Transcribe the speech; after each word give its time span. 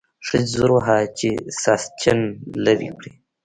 ښځې 0.27 0.43
زور 0.53 0.69
وواهه 0.73 0.99
چې 1.19 1.29
ساسچن 1.61 2.19
لرې 2.65 2.89
کړي. 2.97 3.11